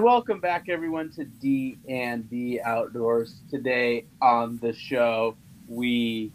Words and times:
Welcome 0.00 0.40
back, 0.40 0.70
everyone, 0.70 1.10
to 1.12 1.24
D 1.26 1.76
and 1.86 2.28
D 2.30 2.58
Outdoors. 2.58 3.42
Today 3.50 4.06
on 4.22 4.56
the 4.62 4.72
show, 4.72 5.36
we 5.68 6.32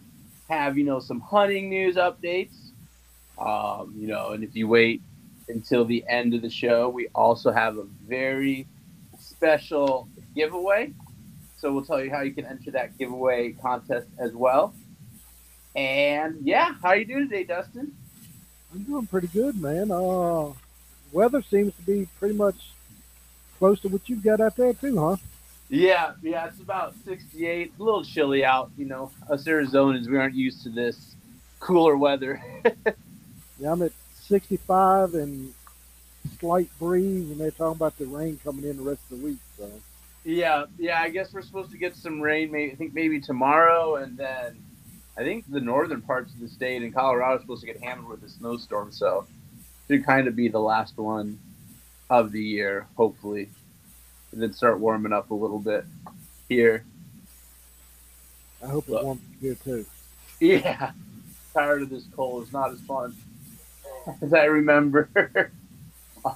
have 0.48 0.78
you 0.78 0.84
know 0.84 1.00
some 1.00 1.20
hunting 1.20 1.68
news 1.68 1.96
updates. 1.96 2.54
Um, 3.40 3.92
you 3.98 4.06
know, 4.06 4.34
and 4.34 4.44
if 4.44 4.56
you 4.56 4.68
wait 4.68 5.02
until 5.50 5.84
the 5.84 6.06
end 6.08 6.36
of 6.36 6.44
the 6.44 6.50
show, 6.50 6.90
we 6.90 7.08
also 7.16 7.52
have 7.52 7.78
a 7.78 7.86
very 8.08 8.68
special 9.20 10.08
giveaway. 10.36 10.94
So 11.58 11.74
we'll 11.74 11.86
tell 11.86 12.04
you 12.04 12.12
how 12.12 12.22
you 12.22 12.34
can 12.34 12.46
enter 12.46 12.70
that 12.70 13.00
giveaway 13.00 13.54
contest 13.54 14.08
as 14.20 14.34
well. 14.34 14.76
And 15.76 16.38
yeah, 16.44 16.76
how 16.84 16.94
you 16.94 17.06
doing 17.06 17.30
today, 17.30 17.46
Dustin? 17.46 17.96
I'm 18.72 18.84
doing 18.84 19.08
pretty 19.08 19.28
good, 19.28 19.60
man. 19.60 19.90
Uh, 19.90 20.54
weather 21.12 21.42
seems 21.42 21.74
to 21.78 21.82
be 21.82 22.08
pretty 22.20 22.36
much 22.36 22.75
close 23.58 23.80
to 23.82 23.90
what 23.90 24.08
you've 24.10 24.24
got 24.24 24.42
out 24.42 24.56
there 24.56 24.74
too, 24.74 25.00
huh? 25.00 25.18
Yeah, 25.70 26.14
yeah, 26.22 26.48
it's 26.48 26.60
about 26.60 26.94
68. 27.06 27.74
A 27.80 27.84
little 27.84 28.04
chilly 28.04 28.46
out, 28.46 28.72
you 28.78 28.86
know. 28.86 29.12
Us 29.30 29.46
Arizonans, 29.46 30.08
we 30.08 30.18
aren't 30.18 30.36
used 30.36 30.64
to 30.64 30.70
this 30.70 31.16
cooler 31.60 31.98
weather. 31.98 32.42
yeah, 33.60 33.72
I'm 33.72 33.82
at 33.82 33.92
65 34.22 35.16
and 35.16 35.54
slight 36.40 36.70
breeze, 36.80 37.32
and 37.32 37.40
they're 37.40 37.52
talking 37.52 37.78
about 37.78 37.98
the 37.98 38.06
rain 38.06 38.40
coming 38.44 38.66
in 38.66 38.78
the 38.78 38.84
rest 38.84 39.02
of 39.10 39.20
the 39.20 39.26
week. 39.26 39.40
So. 39.58 39.70
Yeah, 40.24 40.66
yeah. 40.78 41.02
I 41.02 41.10
guess 41.10 41.34
we're 41.34 41.42
supposed 41.42 41.72
to 41.72 41.78
get 41.78 41.96
some 41.96 42.22
rain. 42.22 42.52
Maybe 42.52 42.72
I 42.72 42.76
think 42.76 42.94
maybe 42.94 43.20
tomorrow, 43.20 43.96
and 43.96 44.18
then 44.18 44.58
I 45.18 45.24
think 45.24 45.46
the 45.50 45.62
northern 45.62 46.02
parts 46.02 46.34
of 46.34 46.40
the 46.40 46.48
state 46.48 46.84
in 46.84 46.92
Colorado 46.92 47.38
are 47.38 47.42
supposed 47.42 47.62
to 47.62 47.68
get 47.68 47.84
hammered 47.84 48.08
with 48.08 48.24
a 48.24 48.30
snowstorm. 48.30 48.92
So 48.92 49.26
should 49.88 50.06
kind 50.06 50.28
of 50.28 50.36
be 50.36 50.48
the 50.48 50.60
last 50.60 50.98
one 50.98 51.40
of 52.10 52.32
the 52.32 52.42
year, 52.42 52.88
hopefully, 52.96 53.50
and 54.32 54.42
then 54.42 54.54
start 54.54 54.80
warming 54.80 55.14
up 55.14 55.32
a 55.32 55.34
little 55.34 55.60
bit 55.60 55.86
here. 56.48 56.86
I 58.64 58.68
hope 58.68 58.88
it 58.90 59.04
warms 59.04 59.22
here 59.42 59.56
too. 59.56 59.86
Yeah, 60.42 60.92
tired 61.54 61.84
of 61.84 61.90
this 61.90 62.04
cold. 62.14 62.44
It's 62.44 62.52
not 62.52 62.70
as 62.70 62.82
fun 62.82 63.16
as 64.22 64.34
I 64.34 64.44
remember. 64.44 65.10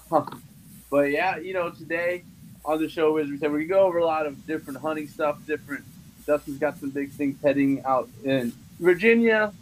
um, 0.09 0.41
but 0.89 1.11
yeah, 1.11 1.37
you 1.37 1.53
know, 1.53 1.69
today 1.69 2.23
on 2.63 2.79
the 2.79 2.87
show, 2.87 3.17
as 3.17 3.27
we 3.27 3.37
said, 3.37 3.51
we 3.51 3.65
go 3.65 3.81
over 3.81 3.97
a 3.97 4.05
lot 4.05 4.25
of 4.25 4.47
different 4.47 4.79
hunting 4.79 5.09
stuff. 5.09 5.45
Different. 5.45 5.83
Dustin's 6.25 6.59
got 6.59 6.79
some 6.79 6.91
big 6.91 7.11
things 7.11 7.37
heading 7.43 7.83
out 7.83 8.07
in 8.23 8.53
Virginia. 8.79 9.53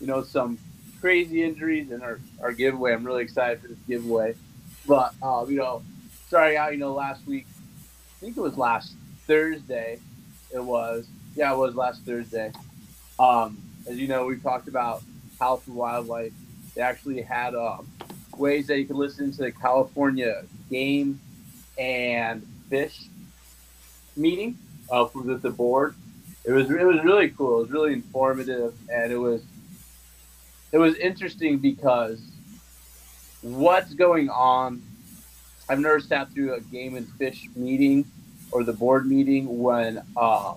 You 0.00 0.06
know, 0.06 0.22
some 0.22 0.58
crazy 1.00 1.42
injuries 1.42 1.90
in 1.90 2.02
our, 2.02 2.20
our 2.40 2.52
giveaway. 2.52 2.92
I'm 2.92 3.04
really 3.04 3.22
excited 3.24 3.60
for 3.60 3.68
this 3.68 3.78
giveaway. 3.88 4.34
But 4.88 5.12
uh, 5.22 5.44
you 5.46 5.56
know, 5.56 5.82
starting 6.26 6.56
out, 6.56 6.72
you 6.72 6.78
know, 6.78 6.94
last 6.94 7.24
week, 7.26 7.46
I 8.16 8.20
think 8.20 8.36
it 8.36 8.40
was 8.40 8.56
last 8.56 8.94
Thursday. 9.26 10.00
It 10.52 10.64
was, 10.64 11.06
yeah, 11.36 11.52
it 11.52 11.58
was 11.58 11.74
last 11.74 12.02
Thursday. 12.02 12.50
Um, 13.18 13.58
as 13.86 13.98
you 13.98 14.08
know, 14.08 14.24
we've 14.24 14.42
talked 14.42 14.66
about 14.66 15.02
health 15.38 15.66
and 15.66 15.76
wildlife. 15.76 16.32
They 16.74 16.80
actually 16.80 17.20
had 17.20 17.54
um, 17.54 17.86
ways 18.36 18.66
that 18.68 18.78
you 18.78 18.86
could 18.86 18.96
listen 18.96 19.30
to 19.32 19.38
the 19.38 19.52
California 19.52 20.44
game 20.70 21.20
and 21.78 22.46
fish 22.70 23.04
meeting 24.16 24.56
uh, 24.90 25.06
with 25.14 25.42
the 25.42 25.50
board. 25.50 25.94
It 26.44 26.52
was 26.52 26.70
it 26.70 26.84
was 26.84 27.04
really 27.04 27.28
cool. 27.28 27.58
It 27.58 27.62
was 27.64 27.70
really 27.70 27.92
informative, 27.92 28.74
and 28.90 29.12
it 29.12 29.18
was 29.18 29.42
it 30.72 30.78
was 30.78 30.96
interesting 30.96 31.58
because 31.58 32.20
what's 33.42 33.94
going 33.94 34.28
on. 34.30 34.82
I've 35.68 35.80
never 35.80 36.00
sat 36.00 36.32
through 36.32 36.54
a 36.54 36.60
game 36.60 36.96
and 36.96 37.06
fish 37.06 37.46
meeting 37.54 38.06
or 38.50 38.64
the 38.64 38.72
board 38.72 39.06
meeting 39.06 39.60
when 39.60 40.02
um, 40.16 40.56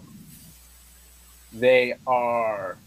they 1.54 1.96
are. 2.08 2.78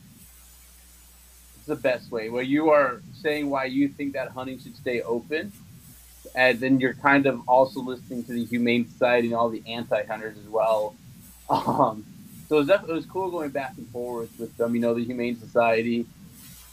It's 1.56 1.66
the 1.66 1.76
best 1.76 2.10
way 2.10 2.30
where 2.30 2.42
you 2.42 2.70
are 2.70 3.02
saying 3.14 3.48
why 3.50 3.66
you 3.66 3.88
think 3.88 4.14
that 4.14 4.30
hunting 4.30 4.58
should 4.58 4.76
stay 4.76 5.02
open, 5.02 5.52
and 6.34 6.58
then 6.60 6.80
you're 6.80 6.94
kind 6.94 7.26
of 7.26 7.46
also 7.48 7.80
listening 7.80 8.24
to 8.24 8.32
the 8.32 8.44
Humane 8.44 8.88
Society 8.88 9.28
and 9.28 9.36
all 9.36 9.50
the 9.50 9.62
anti-hunters 9.66 10.38
as 10.38 10.48
well. 10.48 10.94
Um, 11.50 12.06
so 12.48 12.56
it 12.56 12.66
was, 12.66 12.68
it 12.70 12.88
was 12.88 13.04
cool 13.04 13.30
going 13.30 13.50
back 13.50 13.74
and 13.76 13.86
forth 13.88 14.30
with 14.38 14.56
them. 14.56 14.74
You 14.74 14.80
know, 14.80 14.94
the 14.94 15.04
Humane 15.04 15.38
Society 15.38 16.06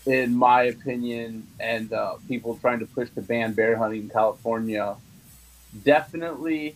in 0.05 0.35
my 0.35 0.63
opinion, 0.63 1.47
and 1.59 1.93
uh, 1.93 2.15
people 2.27 2.57
trying 2.57 2.79
to 2.79 2.85
push 2.85 3.09
to 3.11 3.21
ban 3.21 3.53
bear 3.53 3.77
hunting 3.77 4.01
in 4.01 4.09
California 4.09 4.95
definitely 5.83 6.75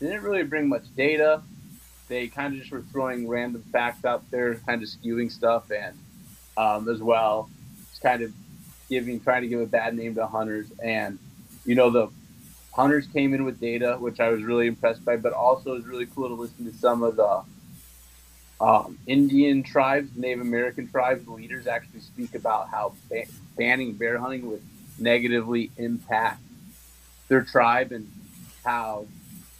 didn't 0.00 0.22
really 0.22 0.42
bring 0.42 0.68
much 0.68 0.84
data. 0.96 1.42
They 2.08 2.28
kind 2.28 2.52
of 2.52 2.60
just 2.60 2.70
were 2.70 2.82
throwing 2.82 3.28
random 3.28 3.62
facts 3.72 4.04
out 4.04 4.28
there, 4.30 4.54
kind 4.56 4.82
of 4.82 4.88
skewing 4.88 5.30
stuff, 5.30 5.70
and 5.70 5.96
um, 6.56 6.88
as 6.88 7.00
well, 7.00 7.48
just 7.90 8.02
kind 8.02 8.22
of 8.22 8.32
giving, 8.88 9.20
trying 9.20 9.42
to 9.42 9.48
give 9.48 9.60
a 9.60 9.66
bad 9.66 9.96
name 9.96 10.14
to 10.16 10.26
hunters. 10.26 10.66
And 10.82 11.18
you 11.64 11.74
know, 11.74 11.90
the 11.90 12.08
hunters 12.72 13.06
came 13.06 13.34
in 13.34 13.44
with 13.44 13.60
data, 13.60 13.96
which 13.98 14.20
I 14.20 14.28
was 14.30 14.42
really 14.42 14.66
impressed 14.66 15.04
by, 15.04 15.16
but 15.16 15.32
also 15.32 15.72
it 15.72 15.76
was 15.76 15.86
really 15.86 16.06
cool 16.06 16.28
to 16.28 16.34
listen 16.34 16.70
to 16.70 16.76
some 16.76 17.02
of 17.02 17.16
the 17.16 17.42
um, 18.60 18.98
Indian 19.06 19.62
tribes, 19.62 20.10
Native 20.16 20.40
American 20.40 20.88
tribes 20.88 21.26
leaders 21.26 21.66
actually 21.66 22.00
speak 22.00 22.34
about 22.34 22.68
how 22.68 22.94
ba- 23.10 23.26
banning 23.56 23.94
bear 23.94 24.18
hunting 24.18 24.48
would 24.48 24.62
negatively 24.98 25.70
impact 25.76 26.40
their 27.28 27.42
tribe 27.42 27.90
and 27.92 28.10
how 28.64 29.06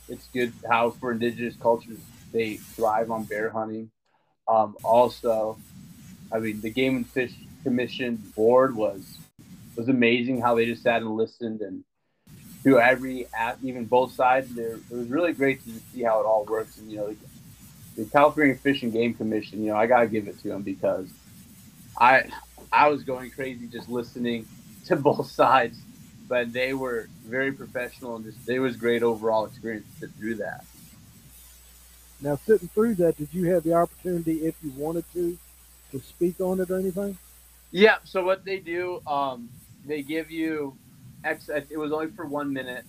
it's 0.08 0.28
good 0.28 0.52
how 0.68 0.90
for 0.90 1.12
indigenous 1.12 1.56
cultures 1.56 1.98
they 2.32 2.56
thrive 2.56 3.10
on 3.10 3.24
bear 3.24 3.50
hunting. 3.50 3.90
Um, 4.46 4.76
also, 4.82 5.58
I 6.32 6.38
mean 6.38 6.60
the 6.60 6.70
Game 6.70 6.96
and 6.96 7.06
Fish 7.06 7.34
Commission 7.62 8.16
board 8.36 8.76
was 8.76 9.18
was 9.76 9.88
amazing 9.88 10.40
how 10.40 10.54
they 10.54 10.66
just 10.66 10.82
sat 10.82 11.02
and 11.02 11.16
listened 11.16 11.60
and 11.60 11.82
through 12.62 12.80
every 12.80 13.26
even 13.62 13.84
both 13.84 14.12
sides 14.12 14.54
there 14.54 14.74
it 14.74 14.90
was 14.90 15.08
really 15.08 15.32
great 15.32 15.62
to 15.64 15.70
see 15.92 16.02
how 16.02 16.20
it 16.20 16.24
all 16.24 16.44
works 16.44 16.78
and 16.78 16.90
you 16.90 16.96
know 16.96 17.16
the 17.96 18.04
California 18.04 18.54
Fish 18.54 18.82
and 18.82 18.92
Game 18.92 19.14
Commission, 19.14 19.62
you 19.62 19.70
know, 19.70 19.76
I 19.76 19.86
gotta 19.86 20.06
give 20.06 20.28
it 20.28 20.38
to 20.40 20.48
them 20.48 20.62
because 20.62 21.08
I 21.98 22.24
I 22.72 22.88
was 22.88 23.04
going 23.04 23.30
crazy 23.30 23.66
just 23.66 23.88
listening 23.88 24.46
to 24.86 24.96
both 24.96 25.30
sides, 25.30 25.78
but 26.28 26.52
they 26.52 26.74
were 26.74 27.08
very 27.26 27.52
professional 27.52 28.16
and 28.16 28.24
just 28.24 28.48
it 28.48 28.60
was 28.60 28.76
great 28.76 29.02
overall 29.02 29.44
experience 29.44 29.86
to 29.94 30.00
sit 30.06 30.10
through 30.16 30.36
that. 30.36 30.64
Now, 32.20 32.36
sitting 32.36 32.68
through 32.68 32.94
that, 32.96 33.18
did 33.18 33.28
you 33.32 33.52
have 33.52 33.64
the 33.64 33.74
opportunity, 33.74 34.46
if 34.46 34.54
you 34.62 34.72
wanted 34.76 35.04
to, 35.12 35.36
to 35.90 36.00
speak 36.00 36.40
on 36.40 36.60
it 36.60 36.70
or 36.70 36.78
anything? 36.78 37.18
Yeah. 37.70 37.96
So 38.04 38.24
what 38.24 38.44
they 38.44 38.60
do, 38.60 39.02
um, 39.06 39.50
they 39.84 40.02
give 40.02 40.30
you 40.30 40.76
X. 41.22 41.50
It 41.50 41.76
was 41.76 41.92
only 41.92 42.06
for 42.12 42.24
one 42.24 42.52
minute. 42.52 42.84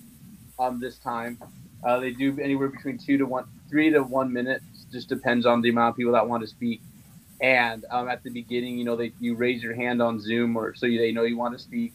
Um, 0.58 0.80
this 0.80 0.98
time, 1.00 1.38
uh, 1.84 2.00
they 2.00 2.12
do 2.12 2.40
anywhere 2.40 2.70
between 2.70 2.98
two 2.98 3.18
to 3.18 3.26
one, 3.26 3.46
three 3.70 3.90
to 3.90 4.04
one 4.04 4.32
minute 4.32 4.62
just 4.96 5.10
depends 5.10 5.46
on 5.46 5.62
the 5.62 5.70
amount 5.70 5.92
of 5.92 5.98
people 5.98 6.14
that 6.14 6.28
want 6.28 6.42
to 6.42 6.48
speak. 6.48 6.82
And 7.42 7.84
um, 7.92 8.08
at 8.08 8.24
the 8.24 8.30
beginning, 8.30 8.78
you 8.78 8.86
know, 8.86 8.96
they 8.96 9.12
you 9.20 9.36
raise 9.36 9.62
your 9.62 9.76
hand 9.76 10.02
on 10.02 10.22
Zoom 10.22 10.56
or 10.56 10.74
so 10.74 10.88
they 10.88 11.12
know 11.12 11.24
you 11.24 11.38
want 11.38 11.56
to 11.56 11.62
speak. 11.62 11.94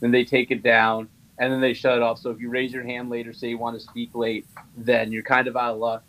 Then 0.00 0.10
they 0.10 0.24
take 0.24 0.50
it 0.50 0.62
down 0.62 1.08
and 1.38 1.50
then 1.50 1.62
they 1.62 1.72
shut 1.72 1.96
it 1.96 2.02
off. 2.02 2.18
So 2.18 2.30
if 2.30 2.40
you 2.40 2.50
raise 2.50 2.72
your 2.72 2.84
hand 2.84 3.08
later, 3.08 3.32
say 3.32 3.48
you 3.48 3.58
want 3.58 3.80
to 3.80 3.84
speak 3.84 4.10
late, 4.14 4.46
then 4.76 5.10
you're 5.10 5.22
kind 5.22 5.48
of 5.48 5.56
out 5.56 5.72
of 5.72 5.78
luck. 5.78 6.04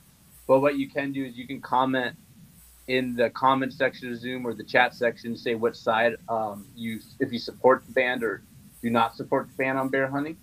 But 0.46 0.60
what 0.60 0.78
you 0.78 0.90
can 0.90 1.14
do 1.14 1.24
is 1.24 1.38
you 1.38 1.48
can 1.48 1.62
comment 1.62 2.18
in 2.88 3.16
the 3.16 3.30
comment 3.30 3.72
section 3.72 4.12
of 4.12 4.20
Zoom 4.20 4.46
or 4.46 4.54
the 4.54 4.66
chat 4.66 4.94
section, 4.94 5.38
say 5.38 5.56
which 5.56 5.76
side 5.76 6.18
um, 6.28 6.68
you 6.76 7.00
if 7.22 7.32
you 7.32 7.40
support 7.40 7.86
the 7.86 7.94
band 7.94 8.22
or 8.22 8.44
do 8.82 8.90
not 8.90 9.16
support 9.16 9.48
the 9.48 9.54
ban 9.54 9.78
on 9.78 9.88
bear 9.88 10.08
hunting, 10.10 10.36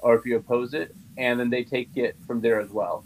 or 0.00 0.14
if 0.14 0.26
you 0.26 0.36
oppose 0.36 0.74
it, 0.74 0.94
and 1.16 1.40
then 1.40 1.48
they 1.48 1.64
take 1.64 1.96
it 1.96 2.14
from 2.26 2.42
there 2.42 2.60
as 2.60 2.68
well 2.68 3.04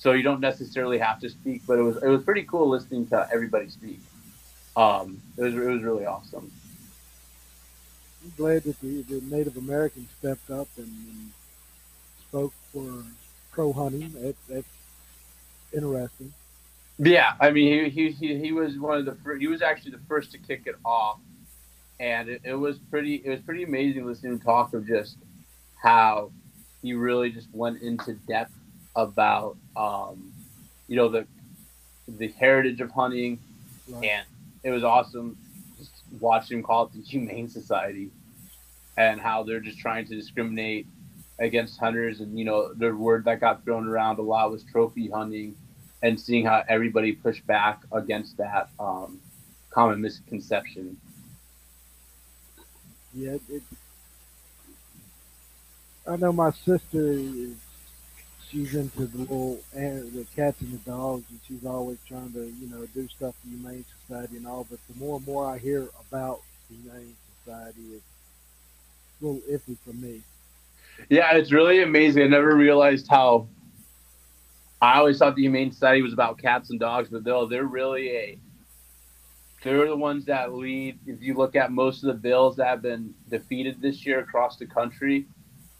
so 0.00 0.12
you 0.12 0.22
don't 0.22 0.40
necessarily 0.40 0.96
have 0.96 1.20
to 1.20 1.28
speak. 1.28 1.62
But 1.66 1.78
it 1.78 1.82
was 1.82 2.02
it 2.02 2.08
was 2.08 2.24
pretty 2.24 2.42
cool 2.44 2.68
listening 2.70 3.06
to 3.08 3.28
everybody 3.32 3.68
speak. 3.68 4.00
Um, 4.76 5.20
it 5.36 5.42
was 5.42 5.54
it 5.54 5.60
was 5.60 5.82
really 5.82 6.06
awesome. 6.06 6.50
I'm 8.24 8.32
glad 8.36 8.64
that 8.64 8.80
the, 8.80 9.02
the 9.02 9.20
Native 9.22 9.56
Americans 9.56 10.08
stepped 10.18 10.50
up 10.50 10.68
and, 10.76 10.86
and 10.86 11.30
spoke 12.28 12.52
for 12.72 13.04
pro 13.50 13.72
hunting. 13.72 14.12
That, 14.12 14.36
that's 14.48 14.66
interesting. 15.72 16.32
Yeah, 16.98 17.32
I 17.40 17.50
mean, 17.50 17.90
he, 17.90 18.08
he, 18.08 18.10
he, 18.10 18.38
he 18.38 18.52
was 18.52 18.78
one 18.78 18.98
of 18.98 19.04
the 19.04 19.36
he 19.38 19.48
was 19.48 19.62
actually 19.62 19.92
the 19.92 20.00
first 20.08 20.32
to 20.32 20.38
kick 20.38 20.62
it 20.64 20.76
off, 20.84 21.18
and 21.98 22.28
it, 22.28 22.40
it 22.44 22.54
was 22.54 22.78
pretty 22.90 23.16
it 23.16 23.28
was 23.28 23.40
pretty 23.40 23.64
amazing 23.64 24.06
listening 24.06 24.32
to 24.32 24.38
him 24.38 24.44
talk 24.44 24.72
of 24.72 24.86
just 24.86 25.16
how 25.82 26.30
he 26.82 26.94
really 26.94 27.30
just 27.30 27.48
went 27.52 27.82
into 27.82 28.14
depth 28.26 28.52
about 28.96 29.56
um, 29.76 30.32
you 30.88 30.96
know 30.96 31.08
the 31.08 31.26
the 32.08 32.28
heritage 32.28 32.80
of 32.80 32.90
hunting, 32.90 33.38
right. 33.88 34.04
and 34.04 34.26
it 34.62 34.70
was 34.70 34.84
awesome 34.84 35.36
just 35.78 36.02
watching 36.20 36.58
him 36.58 36.64
call 36.64 36.84
it 36.84 36.92
the 36.92 37.00
Humane 37.00 37.48
Society, 37.48 38.10
and 38.96 39.20
how 39.20 39.42
they're 39.42 39.60
just 39.60 39.78
trying 39.78 40.06
to 40.06 40.14
discriminate 40.14 40.86
against 41.38 41.78
hunters, 41.78 42.20
and 42.20 42.38
you 42.38 42.44
know 42.44 42.72
the 42.74 42.94
word 42.94 43.24
that 43.24 43.40
got 43.40 43.64
thrown 43.64 43.88
around 43.88 44.18
a 44.18 44.22
lot 44.22 44.50
was 44.50 44.62
trophy 44.64 45.08
hunting, 45.08 45.54
and 46.02 46.20
seeing 46.20 46.44
how 46.44 46.62
everybody 46.68 47.12
pushed 47.12 47.46
back 47.46 47.82
against 47.92 48.36
that 48.36 48.68
um, 48.78 49.20
common 49.70 50.00
misconception. 50.00 50.96
Yeah, 53.14 53.38
it, 53.48 53.62
I 56.06 56.16
know 56.16 56.32
my 56.32 56.50
sister 56.50 57.12
is 57.12 57.56
she's 58.50 58.74
into 58.74 59.06
the 59.06 59.18
little 59.18 59.60
eh, 59.74 60.00
the 60.14 60.26
cats 60.34 60.60
and 60.60 60.72
the 60.72 60.90
dogs, 60.90 61.24
and 61.30 61.40
she's 61.46 61.64
always 61.64 61.98
trying 62.06 62.32
to 62.32 62.46
you 62.60 62.68
know 62.68 62.86
do 62.94 63.08
stuff 63.08 63.34
for 63.40 63.46
the 63.46 63.56
Humane 63.56 63.84
Society 64.02 64.36
and 64.36 64.46
all. 64.46 64.66
But 64.68 64.80
the 64.88 64.98
more 64.98 65.16
and 65.16 65.26
more 65.26 65.46
I 65.46 65.58
hear 65.58 65.88
about 66.08 66.40
the 66.68 66.76
Humane 66.76 67.16
Society, 67.44 67.80
it's 67.94 68.04
a 69.20 69.24
little 69.24 69.40
iffy 69.50 69.76
for 69.84 69.92
me. 69.92 70.22
Yeah, 71.08 71.34
it's 71.34 71.52
really 71.52 71.82
amazing. 71.82 72.22
I 72.22 72.26
never 72.26 72.54
realized 72.54 73.08
how. 73.08 73.48
I 74.82 74.96
always 74.96 75.18
thought 75.18 75.36
the 75.36 75.42
Humane 75.42 75.72
Society 75.72 76.00
was 76.00 76.14
about 76.14 76.38
cats 76.38 76.70
and 76.70 76.80
dogs, 76.80 77.10
but 77.10 77.22
though 77.22 77.46
they're 77.46 77.64
really 77.64 78.08
a 78.16 78.38
they're 79.62 79.86
the 79.86 79.96
ones 79.96 80.24
that 80.24 80.54
lead. 80.54 80.98
If 81.06 81.20
you 81.20 81.34
look 81.34 81.54
at 81.54 81.70
most 81.70 82.02
of 82.02 82.06
the 82.06 82.14
bills 82.14 82.56
that 82.56 82.66
have 82.66 82.82
been 82.82 83.14
defeated 83.28 83.80
this 83.80 84.06
year 84.06 84.20
across 84.20 84.56
the 84.56 84.66
country, 84.66 85.26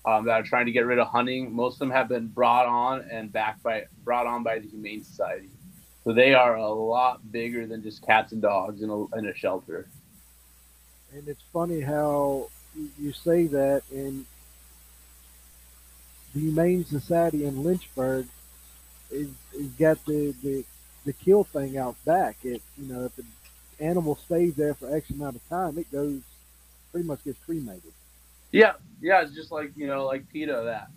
um, 0.04 0.24
that 0.26 0.32
are 0.32 0.42
trying 0.42 0.66
to 0.66 0.72
get 0.72 0.86
rid 0.86 0.98
of 0.98 1.08
hunting. 1.08 1.54
Most 1.54 1.74
of 1.74 1.78
them 1.80 1.90
have 1.90 2.08
been 2.08 2.28
brought 2.28 2.66
on 2.66 3.06
and 3.10 3.32
backed 3.32 3.62
by 3.62 3.84
brought 4.04 4.26
on 4.26 4.42
by 4.42 4.58
the 4.58 4.68
Humane 4.68 5.04
Society. 5.04 5.50
So 6.04 6.12
they 6.12 6.34
are 6.34 6.56
a 6.56 6.68
lot 6.68 7.30
bigger 7.30 7.66
than 7.66 7.82
just 7.82 8.04
cats 8.04 8.32
and 8.32 8.40
dogs 8.40 8.82
in 8.82 8.88
a, 8.88 9.16
in 9.16 9.26
a 9.26 9.34
shelter. 9.34 9.86
And 11.12 11.28
it's 11.28 11.42
funny 11.52 11.80
how 11.80 12.48
you 12.98 13.12
say 13.12 13.46
that, 13.48 13.82
and 13.90 14.24
the 16.32 16.40
Humane 16.40 16.84
Society 16.84 17.44
in 17.44 17.62
Lynchburg 17.62 18.26
is, 19.10 19.28
is 19.52 19.66
got 19.78 20.04
the, 20.06 20.34
the 20.42 20.64
the 21.04 21.12
kill 21.12 21.44
thing 21.44 21.76
out 21.76 21.96
back. 22.04 22.36
It 22.44 22.62
you 22.78 22.92
know 22.92 23.04
if 23.04 23.16
the 23.16 23.24
animal 23.80 24.16
stays 24.16 24.54
there 24.54 24.74
for 24.74 24.94
X 24.94 25.10
amount 25.10 25.36
of 25.36 25.48
time, 25.48 25.78
it 25.78 25.90
goes 25.90 26.20
pretty 26.92 27.06
much 27.06 27.24
gets 27.24 27.38
cremated. 27.44 27.92
Yeah, 28.52 28.72
yeah, 29.00 29.22
it's 29.22 29.34
just 29.34 29.52
like 29.52 29.72
you 29.76 29.86
know, 29.86 30.06
like 30.06 30.28
PETA 30.28 30.62
that 30.64 30.88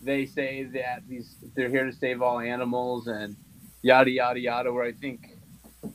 they 0.00 0.26
say 0.26 0.64
that 0.64 1.02
these 1.08 1.36
they're 1.54 1.68
here 1.68 1.84
to 1.84 1.92
save 1.92 2.22
all 2.22 2.38
animals 2.38 3.06
and 3.06 3.36
yada 3.82 4.10
yada 4.10 4.38
yada. 4.38 4.72
Where 4.72 4.84
I 4.84 4.92
think 4.92 5.36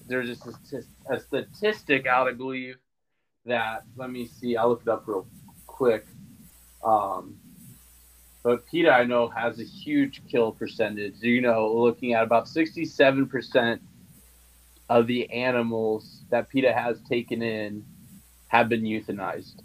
there's 0.08 0.28
just 0.28 0.74
a, 0.74 1.14
a 1.14 1.20
statistic 1.20 2.08
out, 2.08 2.28
I 2.28 2.34
believe, 2.34 2.78
that 3.46 3.84
let 3.96 4.10
me 4.10 4.28
see, 4.28 4.58
I'll 4.58 4.70
look 4.70 4.82
it 4.82 4.90
up 4.90 5.04
real 5.08 5.28
quick. 5.68 6.06
Um, 6.84 7.38
but 8.44 8.66
PETA, 8.66 8.92
I 8.92 9.06
know, 9.06 9.30
has 9.30 9.60
a 9.60 9.64
huge 9.64 10.22
kill 10.30 10.52
percentage. 10.52 11.16
You 11.22 11.42
know, 11.42 11.74
looking 11.74 12.14
at 12.14 12.24
about 12.24 12.46
67% 12.46 13.80
of 14.90 15.08
the 15.08 15.30
animals 15.32 16.24
that 16.30 16.50
PETA 16.50 16.74
has 16.74 17.00
taken 17.08 17.42
in 17.42 17.86
have 18.50 18.68
been 18.68 18.84
euthanized 18.84 19.62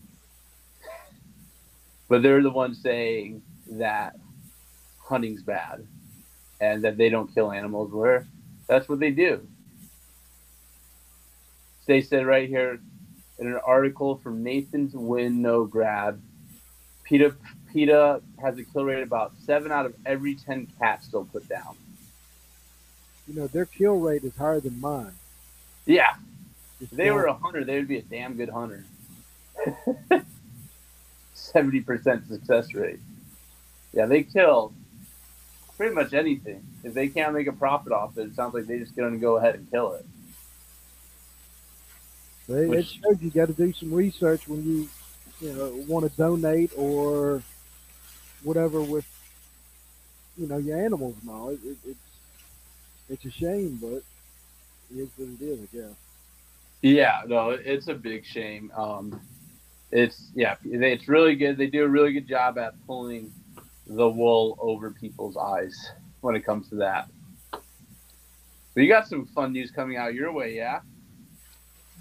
but 2.09 2.23
they're 2.23 2.43
the 2.43 2.51
ones 2.51 2.81
saying 2.83 3.43
that 3.73 4.17
hunting's 4.99 5.43
bad 5.43 5.87
and 6.61 6.83
that 6.85 6.97
they 6.97 7.09
don't 7.09 7.33
kill 7.35 7.53
animals 7.53 7.93
where 7.93 8.27
that's 8.67 8.89
what 8.89 8.99
they 8.99 9.11
do. 9.11 9.47
They 11.87 12.03
said 12.03 12.27
right 12.27 12.49
here 12.49 12.81
in 13.39 13.47
an 13.47 13.61
article 13.65 14.17
from 14.17 14.43
nathan's 14.43 14.93
winograd 14.93 16.19
PETA, 17.05 17.35
PETA 17.73 18.21
has 18.43 18.59
a 18.59 18.65
kill 18.65 18.85
rate 18.85 19.03
about 19.03 19.33
seven 19.43 19.73
out 19.73 19.87
of 19.87 19.95
every 20.05 20.35
10 20.35 20.69
cats 20.79 21.09
they'll 21.09 21.25
put 21.25 21.49
down. 21.49 21.77
You 23.27 23.35
know 23.35 23.47
their 23.47 23.65
kill 23.65 23.97
rate 23.97 24.25
is 24.25 24.37
higher 24.37 24.61
than 24.61 24.81
mine. 24.81 25.13
Yeah. 25.87 26.15
If 26.81 26.91
they 26.91 27.11
were 27.11 27.25
a 27.25 27.35
hunter 27.35 27.65
they 27.65 27.77
would 27.77 27.89
be 27.89 27.99
a 27.99 28.03
damn 28.03 28.37
good 28.37 28.51
hunter 28.51 28.85
70% 31.53 32.29
success 32.29 32.75
rate. 32.75 33.01
Yeah, 33.93 34.07
they 34.07 34.23
kill 34.23 34.73
pretty 35.77 35.95
much 35.95 36.13
anything. 36.13 36.63
If 36.85 36.95
they 36.95 37.09
can't 37.09 37.35
make 37.35 37.47
a 37.47 37.53
profit 37.53 37.93
off 37.93 38.19
it, 38.19 38.29
it 38.29 38.35
sounds 38.35 38.55
like 38.55 38.67
they 38.67 38.79
just 38.79 38.97
going 38.97 39.13
to 39.13 39.19
go 39.19 39.37
ahead 39.37 39.55
and 39.55 39.71
kill 39.71 39.93
it. 39.95 40.07
It 42.49 42.69
Which, 42.69 43.01
shows 43.03 43.21
you 43.21 43.31
got 43.31 43.49
to 43.49 43.53
do 43.53 43.73
some 43.73 43.93
research 43.93 44.49
when 44.49 44.65
you, 44.65 44.89
you 45.41 45.53
know, 45.53 45.85
want 45.87 46.11
to 46.11 46.17
donate 46.17 46.73
or 46.77 47.43
whatever 48.43 48.81
with, 48.81 49.07
you 50.37 50.47
know, 50.47 50.57
your 50.57 50.83
animals 50.83 51.17
and 51.21 51.31
all. 51.31 51.51
It, 51.51 51.61
it, 51.65 51.77
it's 51.87 51.99
it's 53.11 53.25
a 53.25 53.31
shame, 53.31 53.79
but 53.81 54.03
it 54.91 54.99
is 54.99 55.09
what 55.17 55.29
it 55.29 55.43
is, 55.43 55.61
I 55.61 55.77
guess. 55.77 55.97
Yeah, 56.83 57.23
no, 57.27 57.51
it's 57.51 57.89
a 57.89 57.95
big 57.95 58.25
shame. 58.25 58.71
Um, 58.77 59.21
it's 59.91 60.31
yeah, 60.35 60.57
it's 60.65 61.09
really 61.09 61.35
good. 61.35 61.57
They 61.57 61.67
do 61.67 61.85
a 61.85 61.89
really 61.89 62.13
good 62.13 62.29
job 62.29 62.59
at 62.59 62.75
pulling 62.87 63.33
the 63.87 64.09
wool 64.09 64.59
over 64.61 64.91
people's 64.91 65.37
eyes 65.37 65.93
when 66.21 66.37
it 66.37 66.45
comes 66.45 66.69
to 66.71 66.77
that. 66.77 67.09
But 67.51 68.83
you 68.83 68.89
got 68.89 69.09
some 69.09 69.27
fun 69.27 69.53
news 69.53 69.71
coming 69.71 69.97
out 69.97 70.15
your 70.15 70.31
way, 70.31 70.55
yeah? 70.55 70.81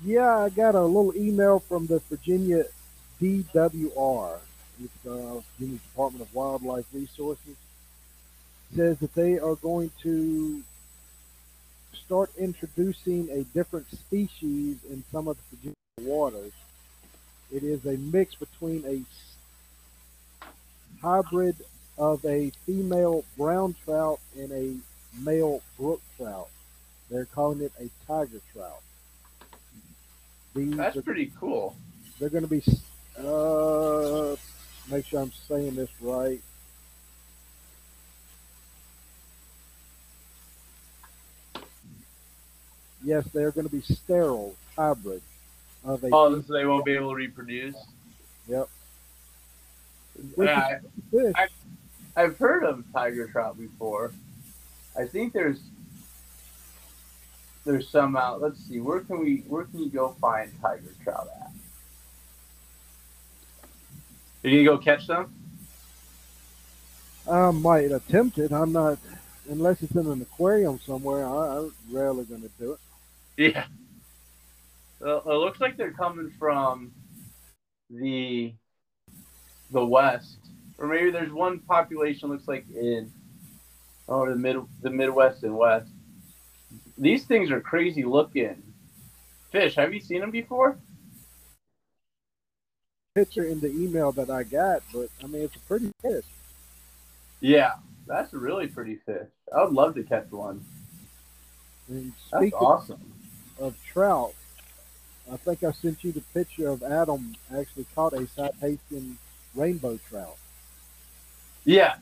Yeah, 0.04 0.38
I 0.38 0.50
got 0.50 0.76
a 0.76 0.82
little 0.82 1.16
email 1.16 1.60
from 1.60 1.88
the 1.88 2.00
Virginia 2.00 2.66
DWR, 3.22 4.38
it's 4.84 5.06
uh, 5.08 5.42
Virginia 5.58 5.80
Department 5.80 6.22
of 6.22 6.36
Wildlife 6.36 6.86
Resources. 6.94 7.56
It 8.72 8.76
says 8.76 9.00
that 9.00 9.16
they 9.16 9.40
are 9.40 9.56
going 9.56 9.90
to 10.04 10.62
start 11.94 12.30
introducing 12.38 13.30
a 13.32 13.44
different 13.56 13.90
species 13.90 14.78
in 14.90 15.04
some 15.12 15.28
of 15.28 15.38
the 15.38 15.56
Virginia 15.56 15.76
waters 16.02 16.52
it 17.52 17.64
is 17.64 17.86
a 17.86 17.98
mix 17.98 18.36
between 18.36 18.84
a 18.86 19.02
hybrid 21.02 21.56
of 21.98 22.24
a 22.26 22.52
female 22.66 23.24
brown 23.38 23.76
trout 23.86 24.20
and 24.38 24.52
a 24.52 24.76
male 25.20 25.62
brook 25.78 26.02
trout. 26.18 26.50
They're 27.10 27.26
calling 27.26 27.62
it 27.62 27.72
a 27.80 27.90
tiger 28.06 28.42
trout. 28.54 28.82
These 30.54 30.76
That's 30.76 30.98
are, 30.98 31.02
pretty 31.02 31.32
cool. 31.40 31.76
They're 32.20 32.30
going 32.30 32.48
to 32.48 32.50
be, 32.50 32.64
uh, 33.18 34.36
make 34.92 35.06
sure 35.06 35.22
I'm 35.22 35.32
saying 35.48 35.76
this 35.76 35.90
right. 36.02 36.42
Yes, 43.04 43.26
they're 43.34 43.52
going 43.52 43.68
to 43.68 43.74
be 43.74 43.82
sterile 43.82 44.56
hybrids 44.76 45.24
a 45.88 46.00
oh, 46.12 46.42
so 46.42 46.54
they 46.54 46.66
won't 46.66 46.86
be 46.86 46.94
able 46.94 47.10
to 47.10 47.16
reproduce. 47.16 47.76
Yep. 48.48 48.70
Yeah, 50.38 50.80
I, 51.36 51.48
I, 52.16 52.22
have 52.22 52.38
heard 52.38 52.64
of 52.64 52.84
tiger 52.92 53.28
trout 53.28 53.58
before. 53.58 54.12
I 54.98 55.06
think 55.06 55.34
there's 55.34 55.60
there's 57.66 57.88
some 57.88 58.16
out. 58.16 58.42
Let's 58.42 58.60
see, 58.66 58.80
where 58.80 59.02
can 59.02 59.20
we 59.20 59.44
where 59.48 59.66
can 59.66 59.80
you 59.80 59.90
go 59.90 60.16
find 60.20 60.52
tiger 60.62 60.94
trout 61.04 61.28
at? 61.40 61.52
Are 64.44 64.50
you 64.50 64.66
gonna 64.66 64.78
go 64.78 64.84
catch 64.84 65.08
them? 65.08 65.32
I 67.30 67.52
might 67.52 67.92
attempt 67.92 68.38
it. 68.38 68.52
I'm 68.52 68.72
not, 68.72 68.98
unless 69.50 69.84
it's 69.84 69.94
in 69.94 70.08
an 70.08 70.22
aquarium 70.22 70.80
somewhere. 70.80 71.26
I, 71.26 71.58
I'm 71.58 71.74
rarely 71.92 72.24
gonna 72.24 72.50
do 72.60 72.74
it. 72.74 72.80
Yeah. 73.38 73.66
Uh, 75.04 75.18
it 75.18 75.26
looks 75.26 75.60
like 75.60 75.78
they're 75.78 75.92
coming 75.92 76.32
from 76.40 76.92
the 77.90 78.54
the 79.72 79.86
west, 79.86 80.38
or 80.78 80.88
maybe 80.88 81.12
there's 81.12 81.32
one 81.32 81.60
population 81.60 82.30
looks 82.30 82.48
like 82.48 82.66
in 82.70 83.12
oh 84.10 84.28
the 84.28 84.36
mid 84.36 84.58
the 84.82 84.90
Midwest 84.90 85.44
and 85.44 85.56
West. 85.56 85.90
These 86.98 87.26
things 87.26 87.52
are 87.52 87.62
crazy 87.62 88.04
looking 88.04 88.64
fish. 89.52 89.76
Have 89.76 89.94
you 89.94 90.00
seen 90.00 90.22
them 90.22 90.32
before? 90.32 90.78
picture 93.18 93.46
in 93.46 93.60
the 93.60 93.72
email 93.72 94.12
that 94.12 94.30
I 94.30 94.44
got, 94.44 94.84
but 94.94 95.10
I 95.24 95.28
mean, 95.28 95.42
it's 95.42 95.56
a 95.56 95.60
pretty 95.62 95.92
fish. 96.04 96.24
Yeah, 97.40 97.74
that's 98.06 98.32
a 98.34 98.38
really 98.38 98.68
pretty 98.68 98.98
fish. 99.08 99.28
I 99.56 99.64
would 99.64 99.74
love 99.74 99.96
to 99.96 100.04
catch 100.04 100.30
one. 100.30 100.64
That's 101.90 102.54
awesome. 102.54 103.14
of 103.60 103.76
trout, 103.84 104.36
I 105.32 105.38
think 105.38 105.64
I 105.64 105.72
sent 105.72 106.04
you 106.04 106.12
the 106.12 106.22
picture 106.34 106.70
of 106.70 106.84
Adam 106.84 107.36
actually 107.56 107.86
caught 107.94 108.14
a 108.14 108.28
citation 108.28 109.18
rainbow 109.56 110.00
trout. 110.10 110.38
Yeah, 111.66 111.96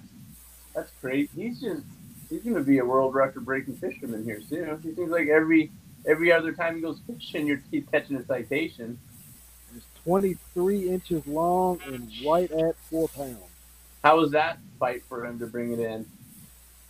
that's 0.76 0.92
great. 1.02 1.30
He's 1.36 1.60
just 1.60 1.84
he's 2.30 2.44
going 2.44 2.56
to 2.56 2.64
be 2.64 2.78
a 2.80 2.86
world 2.86 3.16
record 3.16 3.46
breaking 3.46 3.78
fisherman 3.78 4.24
here 4.24 4.42
soon. 4.48 4.80
He 4.82 4.94
seems 4.94 5.10
like 5.10 5.28
every 5.28 5.72
every 6.06 6.32
other 6.32 6.52
time 6.52 6.76
he 6.76 6.82
goes 6.82 7.00
fishing, 7.08 7.48
you're 7.48 7.62
he's 7.72 7.86
catching 7.92 8.16
a 8.18 8.26
citation. 8.26 9.00
It's 9.76 9.86
23 10.04 10.90
inches 10.90 11.26
long 11.26 11.80
and 11.88 12.10
right 12.26 12.50
at 12.52 12.76
four 12.90 13.08
pounds. 13.10 13.38
How 14.04 14.18
was 14.18 14.32
that 14.32 14.60
fight 14.80 15.04
for 15.10 15.26
him 15.26 15.40
to 15.40 15.48
bring 15.48 15.74
it 15.74 15.80
in? 15.80 16.06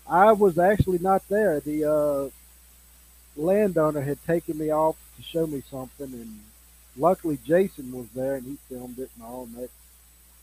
I 0.07 0.33
was 0.33 0.59
actually 0.59 0.99
not 0.99 1.27
there. 1.29 1.61
The 1.61 1.85
uh, 1.85 2.29
landowner 3.41 4.01
had 4.01 4.23
taken 4.25 4.57
me 4.57 4.69
off 4.69 4.97
to 5.17 5.23
show 5.23 5.47
me 5.47 5.63
something, 5.69 6.11
and 6.13 6.39
luckily 6.97 7.37
Jason 7.45 7.91
was 7.91 8.07
there 8.09 8.35
and 8.35 8.45
he 8.45 8.57
filmed 8.69 8.99
it 8.99 9.09
and 9.15 9.23
all. 9.23 9.43
And 9.43 9.55
that 9.55 9.69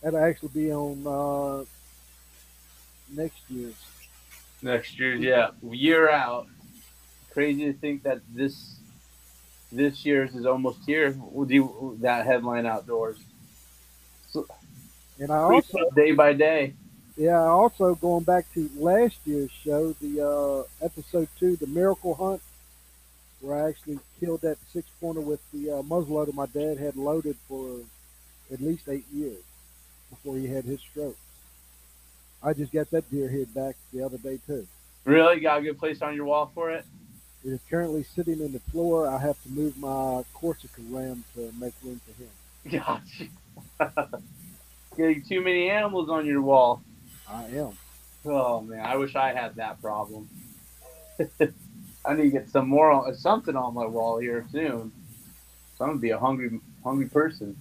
that'll 0.02 0.25
actually 0.25 0.50
be 0.55 0.73
on 0.73 1.07
uh, 1.07 1.64
next 3.11 3.38
year's. 3.49 3.75
Next 4.62 4.99
year, 4.99 5.14
yeah, 5.14 5.50
year 5.62 6.09
out. 6.11 6.47
Crazy 7.33 7.64
to 7.64 7.73
think 7.73 8.02
that 8.05 8.21
this 8.33 8.76
this 9.73 10.05
year's 10.05 10.35
is 10.35 10.47
almost 10.47 10.81
here. 10.87 11.17
We'll 11.19 11.49
do 11.49 11.97
that 12.00 12.26
headline 12.26 12.67
outdoors. 12.67 13.17
So, 14.29 14.47
And 15.19 15.31
I 15.31 15.37
also, 15.38 15.79
day 15.97 16.12
by 16.12 16.35
day. 16.35 16.75
yeah, 17.17 17.41
also 17.41 17.95
going 17.95 18.25
back 18.25 18.45
to 18.55 18.69
last 18.76 19.17
year's 19.25 19.50
show, 19.50 19.93
the 19.95 20.21
uh, 20.21 20.85
episode 20.85 21.29
two, 21.41 21.57
the 21.57 21.67
Miracle 21.67 22.14
Hunt, 22.14 22.43
where 23.42 23.62
I 23.62 23.68
actually 23.68 23.99
killed 24.20 24.40
that 24.42 24.56
six 24.72 24.88
pointer 25.00 25.20
with 25.20 25.40
the 25.52 25.70
uh, 25.70 25.82
muzzleloader 25.82 26.32
my 26.32 26.46
dad 26.46 26.78
had 26.78 26.96
loaded 26.96 27.37
for 27.49 27.80
at 28.52 28.61
least 28.61 28.88
eight 28.88 29.04
years 29.12 29.42
before 30.08 30.37
he 30.37 30.46
had 30.46 30.64
his 30.64 30.80
stroke. 30.80 31.16
I 32.42 32.52
just 32.52 32.72
got 32.72 32.90
that 32.90 33.11
deer 33.11 33.28
head 33.28 33.52
back 33.52 33.76
the 33.92 34.04
other 34.04 34.18
day 34.18 34.38
too. 34.46 34.66
Really 35.04 35.40
got 35.40 35.58
a 35.58 35.62
good 35.62 35.78
place 35.78 36.00
on 36.02 36.14
your 36.14 36.26
wall 36.26 36.50
for 36.54 36.70
it. 36.70 36.84
It 37.44 37.50
is 37.50 37.61
currently 37.68 38.04
sitting 38.04 38.40
in 38.40 38.52
the 38.52 38.61
floor. 38.61 39.08
I 39.08 39.18
have 39.18 39.40
to 39.42 39.49
move 39.49 39.76
my 39.76 40.22
Corsica 40.32 40.80
ram 40.90 41.25
to 41.34 41.52
make 41.58 41.75
room 41.82 42.00
for 42.06 42.22
him. 42.22 42.80
Gotcha. 43.80 44.20
Getting 44.96 45.25
too 45.25 45.40
many 45.42 45.68
animals 45.68 46.08
on 46.08 46.26
your 46.26 46.42
wall. 46.42 46.82
I 47.28 47.44
am. 47.46 47.72
Oh 48.25 48.61
man, 48.61 48.84
I 48.87 48.96
wish 48.96 49.16
I 49.16 49.32
had 49.32 49.56
that 49.56 49.82
problem. 49.82 50.28
I 52.04 52.14
need 52.14 52.25
to 52.25 52.30
get 52.30 52.50
some 52.50 52.68
more, 52.68 53.14
something 53.14 53.56
on 53.56 53.75
my 53.75 53.87
wall 53.87 54.18
here 54.18 54.44
soon. 54.50 54.92
So 55.76 55.85
I'm 55.85 55.90
gonna 55.90 56.00
be 56.00 56.11
a 56.11 56.18
hungry, 56.18 56.61
hungry 56.82 57.09
person. 57.09 57.56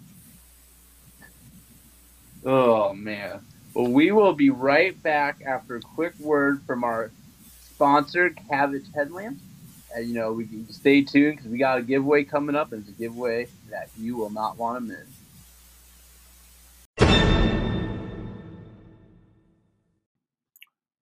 Oh 2.45 2.93
man. 2.93 3.41
Well, 3.73 3.87
we 3.87 4.11
will 4.11 4.33
be 4.33 4.49
right 4.49 5.01
back 5.01 5.41
after 5.45 5.77
a 5.77 5.81
quick 5.81 6.17
word 6.19 6.61
from 6.63 6.83
our 6.83 7.11
sponsor, 7.63 8.31
Kawach 8.31 8.93
Headlamp. 8.93 9.39
And 9.95 10.07
you 10.07 10.13
know, 10.13 10.33
we 10.33 10.45
can 10.45 10.69
stay 10.71 11.03
tuned 11.03 11.37
because 11.37 11.51
we 11.51 11.57
got 11.57 11.77
a 11.77 11.81
giveaway 11.81 12.23
coming 12.23 12.55
up, 12.55 12.71
and 12.71 12.81
it's 12.81 12.89
a 12.89 12.93
giveaway 12.93 13.47
that 13.69 13.89
you 13.97 14.15
will 14.15 14.29
not 14.29 14.57
want 14.57 14.77
to 14.77 14.81
miss. 14.81 15.07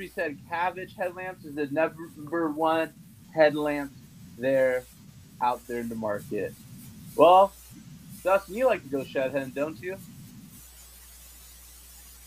We 0.00 0.06
said 0.06 0.38
Kawach 0.48 0.94
headlamps 0.94 1.44
is 1.44 1.56
the 1.56 1.66
number 1.66 2.48
one 2.50 2.92
headlamp 3.34 3.90
there 4.38 4.84
out 5.42 5.66
there 5.66 5.80
in 5.80 5.88
the 5.88 5.96
market. 5.96 6.54
Well, 7.16 7.52
Dustin, 8.22 8.54
you 8.54 8.66
like 8.66 8.84
to 8.84 8.88
go 8.88 9.02
shed 9.02 9.32
hunting, 9.32 9.50
don't 9.50 9.82
you? 9.82 9.96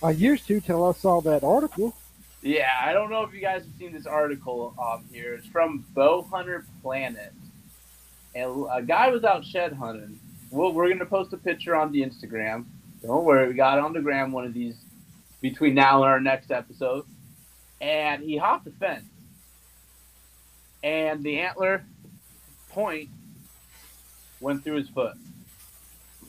I 0.04 0.12
used 0.12 0.48
to 0.48 0.60
till 0.60 0.84
I 0.84 0.92
saw 0.92 1.22
that 1.22 1.46
article. 1.46 1.96
Yeah, 2.42 2.68
I 2.84 2.92
don't 2.92 3.10
know 3.10 3.24
if 3.24 3.34
you 3.34 3.40
guys 3.40 3.62
have 3.62 3.74
seen 3.80 3.94
this 3.94 4.06
article 4.06 4.74
um, 4.78 5.06
here. 5.10 5.36
It's 5.36 5.48
from 5.48 5.86
Bow 5.96 6.24
Hunter 6.24 6.66
Planet. 6.82 7.32
And 8.36 8.66
a 8.70 8.82
guy 8.82 9.08
was 9.12 9.24
out 9.24 9.46
shed 9.46 9.72
hunting. 9.72 10.20
Well, 10.50 10.74
we're 10.74 10.88
going 10.88 11.00
to 11.00 11.06
post 11.06 11.32
a 11.32 11.38
picture 11.38 11.74
on 11.78 11.94
the 11.94 12.01
Instagram. 12.01 12.66
Don't 13.01 13.24
worry, 13.24 13.48
we 13.48 13.54
got 13.54 13.80
on 13.80 13.94
the 13.94 14.01
gram 14.01 14.34
one 14.34 14.44
of 14.44 14.54
these 14.54 14.75
between 15.40 15.74
now 15.75 16.04
and 16.04 16.12
our 16.12 16.20
next 16.20 16.51
episode. 16.51 17.06
And 17.81 18.23
he 18.23 18.38
hopped 18.38 18.65
the 18.65 18.71
fence. 18.71 19.03
And 20.83 21.23
the 21.23 21.39
antler 21.39 21.83
point 22.69 23.09
went 24.39 24.63
through 24.63 24.77
his 24.77 24.89
foot. 24.89 25.15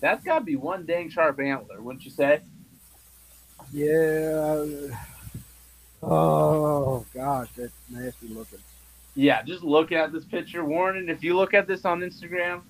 That's 0.00 0.24
got 0.24 0.40
to 0.40 0.44
be 0.44 0.56
one 0.56 0.84
dang 0.84 1.10
sharp 1.10 1.38
antler, 1.38 1.80
wouldn't 1.80 2.04
you 2.04 2.10
say? 2.10 2.40
Yeah. 3.72 4.66
Oh 6.02 7.06
gosh, 7.14 7.48
that's 7.56 7.72
nasty 7.88 8.28
looking. 8.28 8.58
Yeah, 9.14 9.42
just 9.42 9.62
look 9.62 9.92
at 9.92 10.12
this 10.12 10.24
picture. 10.24 10.64
Warning: 10.64 11.08
if 11.08 11.22
you 11.22 11.36
look 11.36 11.54
at 11.54 11.68
this 11.68 11.84
on 11.84 12.00
Instagram, 12.00 12.62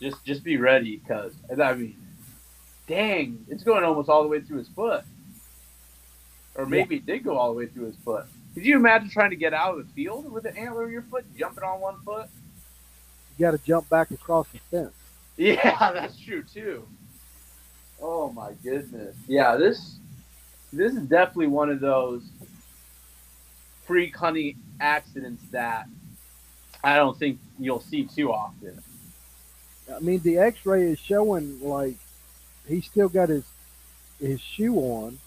just 0.00 0.22
just 0.24 0.44
be 0.44 0.58
ready, 0.58 0.98
cause 1.08 1.32
I 1.60 1.72
mean, 1.74 1.96
dang, 2.86 3.46
it's 3.48 3.64
going 3.64 3.82
almost 3.82 4.10
all 4.10 4.22
the 4.22 4.28
way 4.28 4.40
through 4.40 4.58
his 4.58 4.68
foot, 4.68 5.04
or 6.54 6.66
maybe 6.66 6.96
it 6.96 7.06
did 7.06 7.24
go 7.24 7.36
all 7.36 7.52
the 7.52 7.58
way 7.58 7.66
through 7.66 7.86
his 7.86 7.96
foot. 7.96 8.26
Could 8.54 8.64
you 8.64 8.76
imagine 8.76 9.10
trying 9.10 9.30
to 9.30 9.36
get 9.36 9.52
out 9.52 9.78
of 9.78 9.86
the 9.86 9.92
field 9.94 10.30
with 10.30 10.44
an 10.44 10.56
antler 10.56 10.86
in 10.86 10.92
your 10.92 11.02
foot, 11.02 11.24
jumping 11.36 11.64
on 11.64 11.80
one 11.80 12.00
foot? 12.04 12.28
You 13.36 13.46
got 13.46 13.50
to 13.52 13.58
jump 13.58 13.88
back 13.88 14.10
across 14.10 14.48
the 14.48 14.58
fence. 14.70 14.92
Yeah, 15.36 15.90
that's 15.92 16.16
true 16.16 16.44
too. 16.44 16.86
Oh 18.00 18.30
my 18.30 18.52
goodness. 18.62 19.16
Yeah, 19.26 19.56
this 19.56 19.96
this 20.72 20.92
is 20.92 21.02
definitely 21.02 21.48
one 21.48 21.70
of 21.70 21.80
those 21.80 22.22
freak 23.84 24.16
hunting 24.16 24.56
accidents 24.78 25.42
that 25.50 25.88
I 26.84 26.94
don't 26.96 27.18
think 27.18 27.40
you'll 27.58 27.80
see 27.80 28.04
too 28.04 28.32
often. 28.32 28.80
I 29.92 29.98
mean, 29.98 30.20
the 30.20 30.38
X-ray 30.38 30.84
is 30.84 30.98
showing 30.98 31.60
like 31.60 31.96
he 32.68 32.80
still 32.80 33.08
got 33.08 33.28
his 33.28 33.44
his 34.20 34.40
shoe 34.40 34.76
on, 34.76 35.18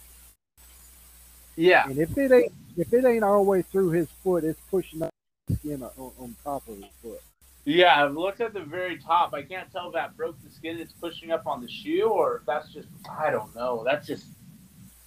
Yeah, 1.58 1.90
and 1.90 1.98
if 1.98 2.16
it 2.18 2.32
ain't 2.32 2.54
if 2.78 2.94
it 2.94 3.04
ain't 3.04 3.24
all 3.24 3.44
the 3.44 3.50
way 3.50 3.64
through 3.64 3.90
his 3.90 4.08
foot, 4.24 4.44
it's 4.44 4.62
pushing 4.70 5.02
up 5.02 5.12
the 5.48 5.56
skin 5.56 5.82
on, 5.82 6.12
on 6.20 6.36
top 6.44 6.68
of 6.68 6.76
his 6.78 6.86
foot. 7.02 7.20
yeah. 7.66 8.06
I've 8.06 8.14
looked 8.14 8.40
at 8.42 8.54
the 8.54 8.62
very 8.62 9.00
top. 9.00 9.34
I 9.34 9.42
can't 9.42 9.70
tell 9.72 9.88
if 9.88 9.94
that 9.94 10.16
broke 10.16 10.36
the 10.44 10.52
skin 10.52 10.78
it's 10.78 10.94
pushing 10.94 11.32
up 11.32 11.48
on 11.48 11.62
the 11.62 11.68
shoe, 11.70 12.08
or 12.08 12.38
if 12.38 12.46
that's 12.46 12.72
just 12.72 12.88
I 13.20 13.32
don't 13.32 13.54
know. 13.56 13.84
That's 13.84 14.08
just 14.08 14.28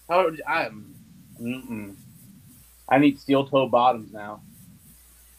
how 0.09 0.31
I'm. 0.47 0.95
Mm-mm. 1.41 1.95
I 2.89 2.99
need 2.99 3.21
steel 3.21 3.47
toe 3.47 3.69
bottoms 3.69 4.13
now. 4.13 4.43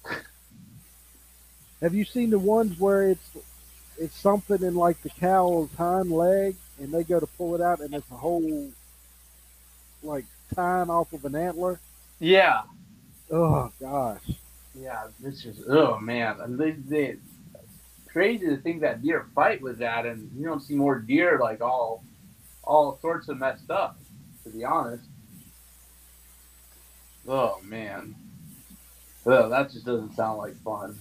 Have 1.81 1.93
you 1.93 2.05
seen 2.05 2.29
the 2.29 2.39
ones 2.39 2.79
where 2.79 3.09
it's 3.09 3.37
it's 3.99 4.15
something 4.15 4.63
in 4.63 4.75
like 4.75 5.01
the 5.03 5.09
cow's 5.09 5.69
hind 5.77 6.11
leg, 6.11 6.55
and 6.79 6.93
they 6.93 7.03
go 7.03 7.19
to 7.19 7.27
pull 7.27 7.53
it 7.53 7.61
out, 7.61 7.81
and 7.81 7.93
it's 7.93 8.09
a 8.09 8.15
whole 8.15 8.71
like 10.01 10.25
tine 10.53 10.89
off 10.89 11.13
of 11.13 11.25
an 11.25 11.35
antler? 11.35 11.79
Yeah, 12.19 12.63
Oh 13.31 13.71
gosh. 13.79 14.21
Yeah, 14.75 15.07
this 15.19 15.45
is 15.45 15.63
oh 15.69 15.97
man, 15.99 16.57
they, 16.57 16.71
they 16.71 17.15
crazy 18.07 18.45
to 18.47 18.57
think 18.57 18.81
that 18.81 19.01
deer 19.01 19.27
fight 19.33 19.61
with 19.61 19.79
that, 19.79 20.05
and 20.05 20.29
you 20.37 20.45
don't 20.45 20.61
see 20.61 20.75
more 20.75 20.99
deer 20.99 21.39
like 21.41 21.61
all 21.61 22.03
all 22.63 22.99
sorts 23.01 23.29
of 23.29 23.37
messed 23.37 23.71
up. 23.71 23.97
To 24.43 24.49
be 24.49 24.65
honest, 24.65 25.03
oh 27.27 27.61
man, 27.63 28.15
oh 29.25 29.49
that 29.49 29.71
just 29.71 29.85
doesn't 29.85 30.15
sound 30.15 30.37
like 30.37 30.55
fun. 30.61 30.99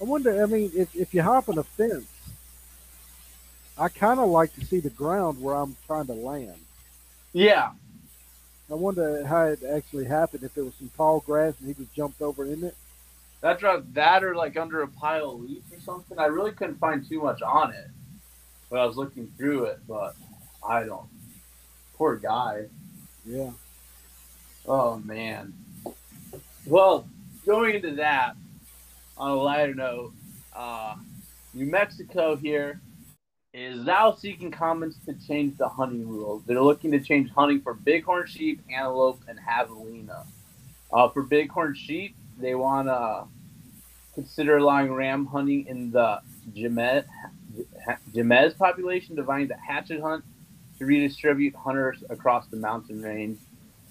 I 0.00 0.04
wonder. 0.04 0.42
I 0.42 0.46
mean, 0.46 0.70
if 0.74 0.94
if 0.94 1.12
you 1.12 1.22
hop 1.22 1.48
on 1.48 1.58
a 1.58 1.64
fence 1.64 2.06
I 3.78 3.88
kind 3.88 4.20
of 4.20 4.28
like 4.28 4.54
to 4.56 4.64
see 4.66 4.80
the 4.80 4.90
ground 4.90 5.40
where 5.40 5.54
I'm 5.56 5.76
trying 5.86 6.06
to 6.06 6.12
land. 6.12 6.60
Yeah, 7.32 7.70
I 8.72 8.74
wonder 8.74 9.24
how 9.26 9.44
it 9.46 9.62
actually 9.62 10.06
happened. 10.06 10.44
If 10.44 10.56
it 10.56 10.62
was 10.62 10.74
some 10.78 10.90
tall 10.96 11.20
grass 11.20 11.54
and 11.58 11.68
he 11.68 11.74
just 11.74 11.94
jumped 11.94 12.22
over 12.22 12.46
in 12.46 12.64
it. 12.64 12.74
that's 13.42 13.62
right. 13.62 13.94
That 13.94 14.24
or 14.24 14.34
like 14.34 14.56
under 14.56 14.80
a 14.80 14.88
pile 14.88 15.32
of 15.32 15.40
leaves 15.40 15.70
or 15.72 15.80
something. 15.80 16.18
I 16.18 16.26
really 16.26 16.52
couldn't 16.52 16.78
find 16.78 17.06
too 17.06 17.20
much 17.20 17.42
on 17.42 17.72
it 17.72 17.88
when 18.70 18.80
I 18.80 18.86
was 18.86 18.96
looking 18.96 19.30
through 19.36 19.64
it, 19.64 19.80
but 19.86 20.16
I 20.66 20.84
don't. 20.84 21.06
Poor 21.96 22.16
guy. 22.16 22.64
Yeah. 23.26 23.50
Oh 24.66 24.98
man. 25.04 25.52
Well, 26.64 27.06
going 27.44 27.74
into 27.74 27.96
that, 27.96 28.36
on 29.18 29.32
a 29.32 29.34
lighter 29.34 29.74
note, 29.74 30.14
uh, 30.54 30.94
New 31.52 31.66
Mexico 31.66 32.36
here 32.36 32.80
is 33.52 33.84
now 33.84 34.12
seeking 34.12 34.50
comments 34.50 34.96
to 35.04 35.14
change 35.26 35.58
the 35.58 35.68
hunting 35.68 36.08
rules. 36.08 36.42
They're 36.46 36.62
looking 36.62 36.90
to 36.92 37.00
change 37.00 37.30
hunting 37.30 37.60
for 37.60 37.74
bighorn 37.74 38.26
sheep, 38.26 38.62
antelope, 38.70 39.20
and 39.28 39.38
javelina. 39.38 40.24
Uh, 40.90 41.08
for 41.10 41.22
bighorn 41.22 41.74
sheep, 41.74 42.16
they 42.38 42.54
want 42.54 42.88
to 42.88 43.24
consider 44.14 44.56
allowing 44.56 44.92
ram 44.92 45.26
hunting 45.26 45.66
in 45.66 45.90
the 45.90 46.20
Jemez, 46.54 47.04
Jemez 48.14 48.56
population, 48.56 49.16
dividing 49.16 49.48
the 49.48 49.56
hatchet 49.56 50.00
hunt 50.00 50.24
to 50.78 50.86
redistribute 50.86 51.54
hunters 51.54 52.02
across 52.08 52.46
the 52.46 52.56
mountain 52.56 53.02
range, 53.02 53.38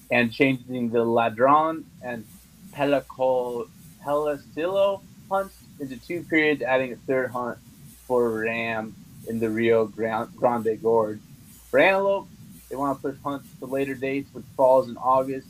and 0.09 0.33
changing 0.33 0.89
the 0.89 1.05
ladron 1.05 1.83
and 2.01 2.25
pelico, 2.73 3.69
pelicillo 4.03 5.01
hunts 5.29 5.55
into 5.79 5.97
two 5.97 6.23
periods, 6.23 6.63
adding 6.63 6.91
a 6.91 6.95
third 6.95 7.29
hunt 7.29 7.59
for 8.07 8.29
ram 8.39 8.95
in 9.27 9.39
the 9.39 9.49
Rio 9.49 9.85
Grande 9.85 10.81
Gorge. 10.81 11.19
For 11.69 11.79
antelope, 11.79 12.27
they 12.69 12.75
want 12.75 12.97
to 12.97 13.01
push 13.01 13.19
hunts 13.21 13.47
to 13.59 13.65
later 13.65 13.95
dates, 13.95 14.33
which 14.33 14.45
falls 14.55 14.89
in 14.89 14.97
August, 14.97 15.47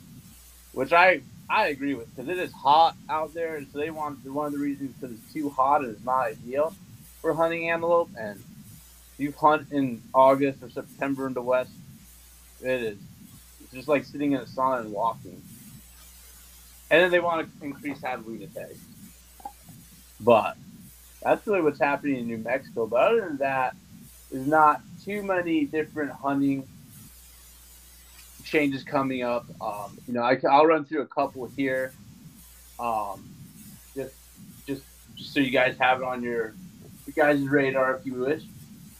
which 0.72 0.92
I 0.92 1.22
I 1.48 1.66
agree 1.66 1.94
with 1.94 2.14
because 2.14 2.28
it 2.30 2.38
is 2.38 2.52
hot 2.52 2.96
out 3.08 3.34
there, 3.34 3.56
and 3.56 3.66
so 3.72 3.78
they 3.78 3.90
want 3.90 4.24
one 4.24 4.46
of 4.46 4.52
the 4.52 4.58
reasons 4.58 4.92
because 4.92 5.16
it's 5.16 5.32
too 5.32 5.50
hot 5.50 5.82
and 5.82 5.90
it's 5.90 6.04
not 6.04 6.20
ideal 6.22 6.74
for 7.20 7.34
hunting 7.34 7.68
antelope. 7.68 8.10
And 8.18 8.38
if 8.38 9.14
you 9.18 9.32
hunt 9.32 9.70
in 9.70 10.02
August 10.14 10.62
or 10.62 10.70
September 10.70 11.26
in 11.26 11.34
the 11.34 11.42
west, 11.42 11.70
it 12.62 12.82
is 12.82 12.98
it's 13.60 13.72
just 13.72 13.88
like 13.88 14.04
sitting 14.04 14.32
in 14.32 14.40
a 14.40 14.44
sauna 14.44 14.80
and 14.80 14.92
walking. 14.92 15.42
And 16.90 17.02
then 17.02 17.10
they 17.10 17.20
want 17.20 17.48
to 17.60 17.64
increase 17.64 17.98
javelina 18.00 18.52
tags, 18.52 18.80
but 20.20 20.56
that's 21.24 21.46
really 21.46 21.62
what's 21.62 21.80
happening 21.80 22.16
in 22.16 22.26
New 22.26 22.38
Mexico. 22.38 22.86
But 22.86 22.96
other 22.96 23.20
than 23.20 23.36
that, 23.38 23.76
there's 24.30 24.46
not 24.46 24.80
too 25.04 25.22
many 25.22 25.64
different 25.64 26.10
hunting 26.10 26.66
changes 28.44 28.82
coming 28.82 29.22
up. 29.22 29.46
Um, 29.60 29.98
you 30.06 30.14
know, 30.14 30.22
I, 30.22 30.38
will 30.42 30.66
run 30.66 30.84
through 30.84 31.02
a 31.02 31.06
couple 31.06 31.46
here, 31.46 31.92
um, 32.78 33.28
just 33.94 34.14
just 34.66 34.82
just 35.16 35.34
so 35.34 35.40
you 35.40 35.50
guys 35.50 35.76
have 35.78 36.00
it 36.00 36.04
on 36.04 36.22
your 36.22 36.54
you 37.06 37.12
guys' 37.12 37.40
radar 37.40 37.96
if 37.96 38.06
you 38.06 38.14
wish. 38.14 38.42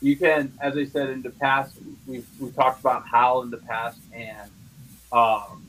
You 0.00 0.16
can, 0.16 0.52
as 0.60 0.76
I 0.76 0.84
said 0.84 1.10
in 1.10 1.22
the 1.22 1.30
past, 1.30 1.76
we've 2.06 2.26
we 2.40 2.50
talked 2.50 2.80
about 2.80 3.06
HOWL 3.06 3.42
in 3.42 3.50
the 3.50 3.58
past, 3.58 4.00
and 4.12 4.50
um, 5.12 5.64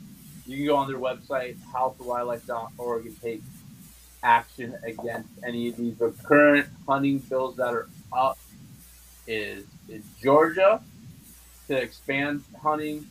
you 0.46 0.58
can 0.58 0.66
go 0.66 0.76
on 0.76 0.88
their 0.88 1.00
website, 1.00 1.58
howlforwildlife.org, 1.72 3.06
and 3.06 3.22
take 3.22 3.44
action 4.24 4.76
against 4.84 5.30
any 5.46 5.70
of 5.70 5.78
these. 5.78 5.98
The 5.98 6.12
current 6.24 6.68
hunting 6.88 7.20
bills 7.20 7.58
that 7.58 7.74
are 7.74 7.88
up 8.12 8.38
is 9.28 9.66
is 9.88 10.04
Georgia 10.22 10.82
to 11.68 11.78
expand 11.78 12.44
hunting, 12.62 13.06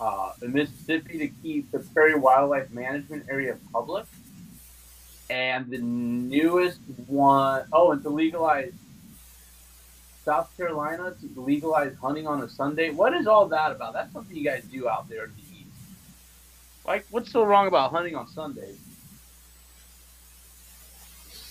uh, 0.00 0.32
in 0.42 0.52
Mississippi 0.52 1.18
to 1.18 1.28
keep 1.28 1.70
the 1.70 1.78
Prairie 1.78 2.14
Wildlife 2.14 2.70
Management 2.70 3.26
Area 3.28 3.56
public, 3.72 4.06
and 5.30 5.68
the 5.70 5.78
newest 5.78 6.80
one 7.06 7.64
oh, 7.72 7.92
and 7.92 8.02
to 8.02 8.08
legalize 8.08 8.72
South 10.24 10.56
Carolina 10.56 11.14
to 11.20 11.40
legalize 11.40 11.94
hunting 12.00 12.26
on 12.26 12.42
a 12.42 12.48
Sunday. 12.48 12.90
What 12.90 13.14
is 13.14 13.26
all 13.26 13.46
that 13.48 13.72
about? 13.72 13.92
That's 13.92 14.12
something 14.12 14.36
you 14.36 14.44
guys 14.44 14.64
do 14.64 14.88
out 14.88 15.08
there 15.08 15.24
in 15.24 15.32
the 15.36 15.58
east. 15.58 15.70
Like, 16.86 17.06
what's 17.10 17.30
so 17.30 17.44
wrong 17.44 17.66
about 17.66 17.90
hunting 17.90 18.14
on 18.14 18.28
Sundays? 18.28 18.78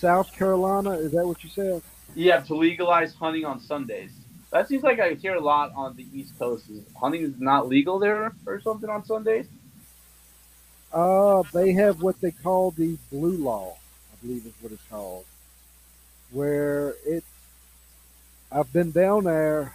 South 0.02 0.36
Carolina, 0.36 0.90
is 0.90 1.12
that 1.12 1.24
what 1.24 1.44
you 1.44 1.50
said? 1.50 1.80
Yeah, 2.16 2.40
to 2.40 2.56
legalize 2.56 3.14
hunting 3.14 3.44
on 3.44 3.60
Sundays. 3.60 4.10
That 4.50 4.66
seems 4.66 4.82
like 4.82 4.98
I 4.98 5.14
hear 5.14 5.36
a 5.36 5.40
lot 5.40 5.70
on 5.76 5.94
the 5.94 6.04
East 6.12 6.36
Coast. 6.40 6.68
Is 6.68 6.82
hunting 7.00 7.22
is 7.22 7.38
not 7.38 7.68
legal 7.68 8.00
there 8.00 8.32
or 8.44 8.60
something 8.62 8.90
on 8.90 9.04
Sundays? 9.04 9.46
Uh, 10.92 11.44
they 11.54 11.70
have 11.74 12.02
what 12.02 12.20
they 12.20 12.32
call 12.32 12.72
the 12.72 12.98
blue 13.12 13.36
law, 13.36 13.76
I 14.12 14.26
believe 14.26 14.44
is 14.44 14.52
what 14.60 14.72
it's 14.72 14.82
called, 14.90 15.24
where 16.32 16.94
it. 17.06 17.22
I've 18.50 18.72
been 18.72 18.90
down 18.90 19.22
there 19.24 19.72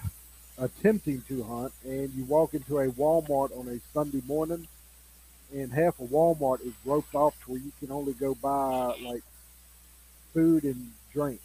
attempting 0.58 1.22
to 1.30 1.44
hunt, 1.44 1.72
and 1.86 2.14
you 2.14 2.26
walk 2.26 2.54
into 2.54 2.80
a 2.80 2.90
Walmart 2.90 3.58
on 3.58 3.70
a 3.70 3.80
Sunday 3.94 4.22
morning, 4.28 4.68
and 5.56 5.72
half 5.72 5.98
of 6.02 6.10
Walmart 6.10 6.66
is 6.66 6.74
roped 6.84 7.16
off 7.16 7.34
to 7.46 7.52
where 7.52 7.62
you 7.62 7.72
can 7.80 7.94
only 7.94 8.12
go 8.12 8.36
buy 8.36 8.94
like 9.02 9.24
food 10.38 10.66
and 10.66 10.92
drink. 11.12 11.42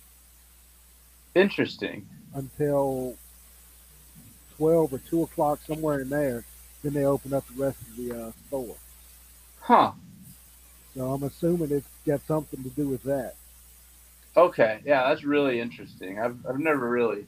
Interesting. 1.35 2.07
Until 2.35 3.17
twelve 4.59 4.93
or 4.93 4.99
two 4.99 5.23
o'clock, 5.23 5.61
somewhere 5.67 6.01
in 6.01 6.11
there. 6.11 6.45
Then 6.83 6.93
they 6.93 7.07
open 7.07 7.33
up 7.33 7.47
the 7.49 7.65
rest 7.65 7.79
of 7.81 7.97
the 7.97 8.13
uh, 8.13 8.33
store. 8.49 8.77
Huh. 9.61 9.93
So 10.95 11.11
I'm 11.11 11.23
assuming 11.23 11.71
it's 11.71 11.87
got 12.07 12.21
something 12.27 12.63
to 12.63 12.69
do 12.69 12.89
with 12.89 13.03
that. 13.05 13.37
Okay. 14.37 14.81
Yeah, 14.85 15.09
that's 15.09 15.25
really 15.25 15.59
interesting. 15.59 16.21
I've 16.21 16.37
I've 16.47 16.59
never 16.59 16.91
really. 16.91 17.25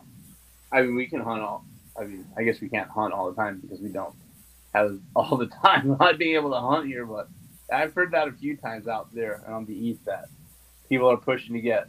I 0.70 0.82
mean, 0.82 0.96
we 0.96 1.06
can 1.06 1.20
hunt 1.20 1.40
all. 1.40 1.64
I 1.98 2.04
mean, 2.04 2.26
I 2.36 2.42
guess 2.42 2.60
we 2.60 2.68
can't 2.68 2.90
hunt 2.90 3.14
all 3.14 3.30
the 3.30 3.36
time 3.36 3.60
because 3.60 3.80
we 3.80 3.88
don't 3.88 4.14
have 4.74 4.98
all 5.16 5.38
the 5.38 5.46
time 5.46 5.96
not 6.00 6.18
being 6.18 6.34
able 6.34 6.50
to 6.50 6.60
hunt 6.60 6.88
here. 6.88 7.06
But 7.06 7.28
I've 7.72 7.94
heard 7.94 8.10
that 8.10 8.28
a 8.28 8.32
few 8.32 8.54
times 8.54 8.86
out 8.86 9.14
there 9.14 9.40
on 9.48 9.64
the 9.64 9.72
east 9.72 10.04
that 10.04 10.26
people 10.88 11.10
are 11.10 11.16
pushing 11.16 11.54
to 11.54 11.60
get 11.60 11.88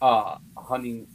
uh, 0.00 0.38
hunting 0.56 1.06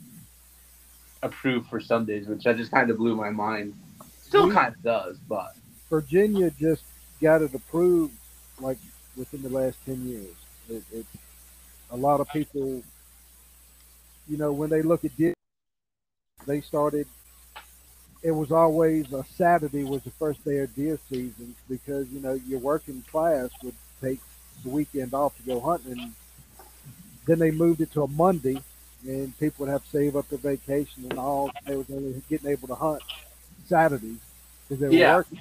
approved 1.22 1.70
for 1.70 1.80
Sundays, 1.80 2.28
which 2.28 2.44
that 2.44 2.58
just 2.58 2.72
kind 2.72 2.90
of 2.90 2.98
blew 2.98 3.16
my 3.16 3.30
mind. 3.30 3.74
Still 4.22 4.52
kind 4.52 4.76
of 4.76 4.82
does, 4.84 5.18
but 5.28 5.56
Virginia 5.90 6.52
just 6.52 6.84
got 7.22 7.42
it 7.42 7.54
approved 7.54 8.14
like 8.60 8.78
within 9.18 9.42
the 9.42 9.50
last 9.50 9.78
ten 9.86 10.08
years. 10.08 10.36
It, 10.70 10.84
it 10.94 11.06
a 11.92 11.98
lot 11.98 12.20
of 12.20 12.30
people, 12.30 12.84
you 14.28 14.38
know, 14.38 14.52
when 14.52 14.70
they 14.70 14.82
look 14.82 15.04
at 15.04 15.16
deer, 15.18 15.34
they 16.46 16.62
started. 16.62 17.08
It 18.22 18.32
was 18.32 18.52
always 18.52 19.14
a 19.14 19.24
Saturday 19.24 19.86
was 19.86 20.04
the 20.04 20.12
first 20.12 20.44
day 20.44 20.60
of 20.60 20.76
deer 20.76 21.00
season 21.10 21.56
because 21.70 22.10
you 22.10 22.20
know 22.20 22.34
your 22.34 22.60
working 22.60 23.04
class 23.10 23.50
would 23.64 23.76
take 24.02 24.20
the 24.64 24.70
weekend 24.70 25.14
off 25.14 25.36
to 25.38 25.44
go 25.44 25.60
hunting. 25.60 25.92
And 25.94 26.14
then 27.26 27.40
they 27.40 27.52
moved 27.52 27.82
it 27.82 27.92
to 27.94 28.04
a 28.04 28.08
Monday, 28.08 28.62
and 29.06 29.38
people 29.40 29.66
would 29.66 29.72
have 29.72 29.84
to 29.84 29.90
save 29.90 30.16
up 30.16 30.28
their 30.30 30.40
vacation 30.40 31.06
and 31.10 31.18
all. 31.18 31.54
They 31.66 31.76
was 31.76 31.90
only 31.92 32.22
getting 32.30 32.50
able 32.50 32.68
to 32.70 32.76
hunt 32.76 33.04
Saturdays 33.68 34.18
because 34.68 34.82
they 34.82 34.88
were 34.90 34.96
Yeah. 34.96 35.16
working. 35.16 35.40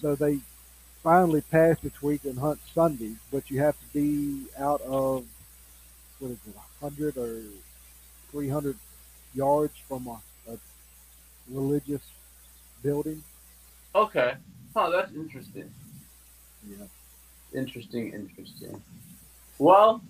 So 0.00 0.14
they 0.14 0.38
finally 1.02 1.40
passed 1.40 1.82
the 1.82 1.90
tweak 1.90 2.24
and 2.24 2.38
hunt 2.38 2.60
Sundays, 2.74 3.16
but 3.30 3.50
you 3.50 3.60
have 3.60 3.78
to 3.78 3.86
be 3.92 4.46
out 4.58 4.80
of 4.82 5.24
what 6.18 6.30
is 6.32 6.38
it, 6.48 6.54
hundred 6.80 7.16
or 7.16 7.40
three 8.30 8.48
hundred 8.48 8.76
yards 9.34 9.74
from 9.88 10.06
a, 10.06 10.20
a 10.50 10.58
religious 11.50 12.02
building. 12.82 13.22
okay. 13.94 14.34
Oh, 14.74 14.90
that's 14.90 15.12
interesting. 15.14 15.72
Yeah. 16.68 16.84
Interesting, 17.56 18.12
interesting. 18.12 18.82
Well, 19.58 20.02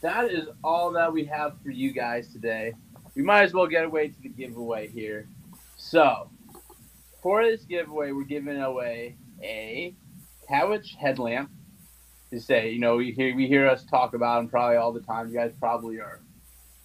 that 0.00 0.30
is 0.30 0.48
all 0.64 0.90
that 0.92 1.12
we 1.12 1.24
have 1.26 1.60
for 1.62 1.70
you 1.70 1.92
guys 1.92 2.32
today. 2.32 2.72
We 3.14 3.22
might 3.22 3.42
as 3.42 3.52
well 3.52 3.66
get 3.66 3.84
away 3.84 4.08
to 4.08 4.22
the 4.22 4.30
giveaway 4.30 4.88
here. 4.88 5.28
So, 5.76 6.30
for 7.22 7.44
this 7.44 7.62
giveaway, 7.64 8.12
we're 8.12 8.24
giving 8.24 8.60
away 8.62 9.16
a 9.42 9.94
Kawach 10.50 10.96
headlamp. 10.96 11.50
To 12.30 12.38
say, 12.38 12.70
you 12.70 12.78
know, 12.78 12.96
we 12.96 13.12
hear 13.12 13.34
we 13.34 13.46
hear 13.46 13.66
us 13.66 13.84
talk 13.84 14.12
about 14.12 14.36
them 14.36 14.48
probably 14.48 14.76
all 14.76 14.92
the 14.92 15.00
time. 15.00 15.28
You 15.28 15.34
guys 15.34 15.52
probably 15.58 15.98
are 15.98 16.20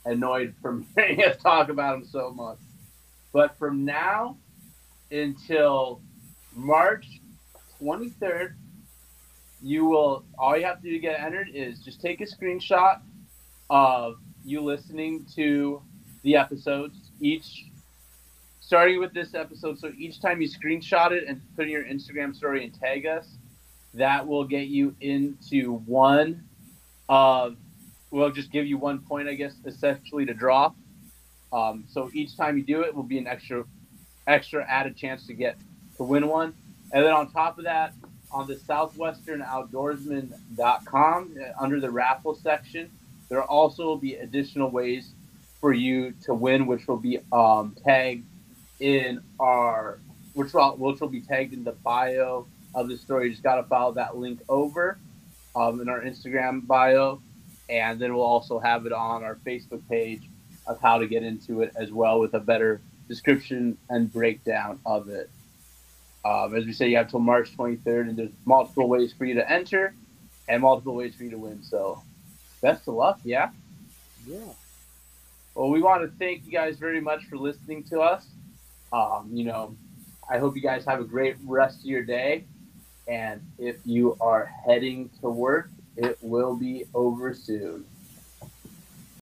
annoyed 0.06 0.54
from 0.62 0.86
hearing 0.96 1.22
us 1.24 1.36
talk 1.38 1.68
about 1.70 2.00
them 2.00 2.08
so 2.10 2.32
much. 2.32 2.60
But 3.34 3.58
from 3.58 3.84
now 3.84 4.38
until 5.12 6.02
March 6.56 7.20
23rd, 7.82 8.54
you 9.64 9.86
will 9.86 10.26
all 10.38 10.58
you 10.58 10.66
have 10.66 10.82
to 10.82 10.84
do 10.84 10.92
to 10.92 11.00
get 11.00 11.20
entered 11.20 11.50
is 11.54 11.80
just 11.80 12.02
take 12.02 12.20
a 12.20 12.26
screenshot 12.26 13.00
of 13.70 14.18
you 14.44 14.62
listening 14.62 15.26
to 15.36 15.82
the 16.24 16.36
episodes. 16.36 17.12
Each 17.22 17.66
starting 18.60 19.00
with 19.00 19.14
this 19.14 19.34
episode, 19.34 19.80
so 19.80 19.92
each 19.98 20.22
time 20.22 20.42
you 20.42 20.50
screenshot 20.50 21.12
it 21.12 21.26
and 21.28 21.42
put 21.56 21.66
in 21.66 21.72
your 21.72 21.86
Instagram 21.86 22.36
story 22.36 22.64
and 22.64 22.78
tag 22.78 23.06
us, 23.06 23.28
that 23.94 24.28
will 24.28 24.44
get 24.44 24.68
you 24.68 24.96
into 25.00 25.78
one 25.86 26.44
of 27.08 27.56
we'll 28.12 28.32
just 28.32 28.52
give 28.52 28.66
you 28.66 28.78
one 28.78 29.00
point, 29.00 29.28
I 29.28 29.34
guess, 29.34 29.56
essentially 29.66 30.26
to 30.26 30.34
draw. 30.34 30.72
Um, 31.52 31.86
so 31.90 32.10
each 32.14 32.36
time 32.36 32.58
you 32.58 32.64
do 32.64 32.82
it 32.82 32.94
will 32.94 33.04
be 33.04 33.18
an 33.18 33.28
extra 33.28 33.64
extra 34.28 34.66
added 34.70 34.98
chance 34.98 35.26
to 35.28 35.34
get 35.34 35.58
to 35.98 36.04
win 36.04 36.28
one. 36.28 36.54
And 36.92 37.04
then 37.04 37.14
on 37.14 37.32
top 37.32 37.58
of 37.58 37.64
that, 37.64 37.94
on 38.34 38.48
the 38.48 38.56
southwesternoutdoorsman.com, 38.56 41.38
uh, 41.40 41.44
under 41.62 41.80
the 41.80 41.92
raffle 41.92 42.36
section, 42.36 42.90
there 43.30 43.44
also 43.44 43.86
will 43.86 43.98
be 43.98 44.16
additional 44.16 44.70
ways 44.70 45.14
for 45.62 45.72
you 45.74 46.14
to 46.24 46.34
win, 46.34 46.68
which 46.68 46.88
will 46.88 46.98
be 46.98 47.20
um, 47.32 47.76
tagged 47.86 48.26
in 48.80 49.22
our, 49.40 50.00
which 50.34 50.54
will, 50.54 50.76
which 50.78 51.00
will 51.00 51.08
be 51.08 51.22
tagged 51.22 51.54
in 51.54 51.64
the 51.64 51.72
bio 51.72 52.48
of 52.76 52.90
the 52.90 52.98
story. 52.98 53.26
You 53.26 53.32
just 53.32 53.44
got 53.44 53.56
to 53.56 53.64
follow 53.64 53.94
that 53.94 54.18
link 54.18 54.42
over 54.50 54.98
um, 55.56 55.82
in 55.82 55.90
our 55.90 56.02
Instagram 56.02 56.68
bio. 56.68 57.22
And 57.70 58.00
then 58.00 58.14
we'll 58.14 58.26
also 58.26 58.60
have 58.60 58.86
it 58.86 58.92
on 58.92 59.24
our 59.24 59.36
Facebook 59.46 59.88
page 59.88 60.30
of 60.68 60.82
how 60.82 60.98
to 60.98 61.08
get 61.08 61.24
into 61.24 61.62
it 61.62 61.72
as 61.76 61.92
well 61.92 62.20
with 62.20 62.34
a 62.34 62.40
better 62.40 62.82
description 63.08 63.78
and 63.90 64.12
breakdown 64.12 64.80
of 64.86 65.10
it. 65.10 65.30
Um, 66.26 66.56
as 66.56 66.66
we 66.66 66.72
say, 66.72 66.90
you 66.90 66.98
have 66.98 67.10
till 67.10 67.20
March 67.20 67.56
23rd, 67.58 68.10
and 68.10 68.18
there's 68.18 68.32
multiple 68.46 68.88
ways 68.88 69.14
for 69.14 69.26
you 69.26 69.34
to 69.36 69.52
enter 69.52 69.94
and 70.48 70.62
multiple 70.62 70.96
ways 70.96 71.16
for 71.16 71.24
you 71.24 71.32
to 71.32 71.38
win. 71.38 71.62
So, 71.64 72.02
best 72.62 72.88
of 72.88 72.94
luck, 72.96 73.20
yeah? 73.24 73.50
Yeah. 74.26 74.40
Well, 75.56 75.70
we 75.70 75.82
want 75.82 76.02
to 76.04 76.18
thank 76.18 76.46
you 76.46 76.52
guys 76.52 76.78
very 76.78 77.02
much 77.02 77.26
for 77.26 77.38
listening 77.38 77.84
to 77.86 78.00
us. 78.00 78.26
Um, 78.92 79.30
you 79.32 79.44
know, 79.44 79.76
I 80.30 80.40
hope 80.40 80.56
you 80.56 80.62
guys 80.62 80.86
have 80.86 81.00
a 81.00 81.04
great 81.04 81.36
rest 81.46 81.80
of 81.80 81.86
your 81.86 82.04
day. 82.04 82.46
And 83.08 83.42
if 83.58 83.78
you 83.86 84.18
are 84.22 84.46
heading 84.66 85.10
to 85.22 85.30
work, 85.30 85.70
it 85.98 86.18
will 86.22 86.56
be 86.56 86.86
over 86.94 87.34
soon. 87.34 87.86